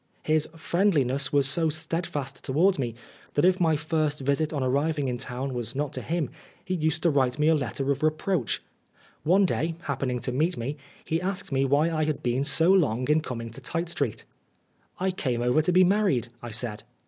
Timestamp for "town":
5.19-5.53